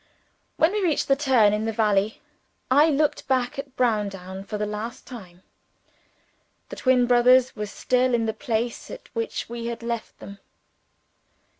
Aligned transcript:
When 0.57 0.71
we 0.71 0.81
reached 0.81 1.07
the 1.09 1.15
turn 1.15 1.53
in 1.53 1.65
the 1.65 1.71
valley, 1.71 2.23
I 2.71 2.89
looked 2.89 3.27
back 3.27 3.59
at 3.59 3.75
Browndown 3.75 4.43
for 4.43 4.57
the 4.57 4.65
last 4.65 5.05
time. 5.05 5.43
The 6.69 6.75
twin 6.75 7.05
brothers 7.05 7.55
were 7.55 7.67
still 7.67 8.15
in 8.15 8.25
the 8.25 8.33
place 8.33 8.89
at 8.89 9.09
which 9.13 9.47
we 9.47 9.67
had 9.67 9.83
left 9.83 10.17
them. 10.17 10.39